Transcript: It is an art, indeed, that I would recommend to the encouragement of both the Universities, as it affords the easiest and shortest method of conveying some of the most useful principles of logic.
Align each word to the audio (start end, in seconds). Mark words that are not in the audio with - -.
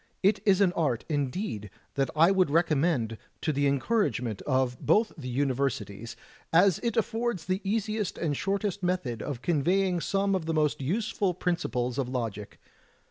It 0.23 0.39
is 0.47 0.61
an 0.61 0.73
art, 0.73 1.05
indeed, 1.09 1.69
that 1.93 2.09
I 2.15 2.31
would 2.31 2.49
recommend 2.49 3.19
to 3.41 3.53
the 3.53 3.67
encouragement 3.67 4.41
of 4.47 4.79
both 4.83 5.11
the 5.15 5.29
Universities, 5.29 6.15
as 6.51 6.79
it 6.79 6.97
affords 6.97 7.45
the 7.45 7.61
easiest 7.63 8.17
and 8.17 8.35
shortest 8.35 8.81
method 8.81 9.21
of 9.21 9.43
conveying 9.43 10.01
some 10.01 10.33
of 10.33 10.47
the 10.47 10.55
most 10.55 10.81
useful 10.81 11.35
principles 11.35 11.99
of 11.99 12.09
logic. 12.09 12.59